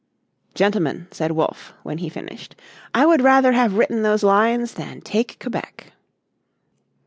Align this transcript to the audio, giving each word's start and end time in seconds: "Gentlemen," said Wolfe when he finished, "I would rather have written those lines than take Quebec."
"Gentlemen," 0.55 1.05
said 1.11 1.33
Wolfe 1.33 1.73
when 1.83 1.99
he 1.99 2.09
finished, 2.09 2.55
"I 2.91 3.05
would 3.05 3.21
rather 3.21 3.51
have 3.51 3.75
written 3.77 4.01
those 4.01 4.23
lines 4.23 4.73
than 4.73 5.01
take 5.01 5.39
Quebec." 5.39 5.93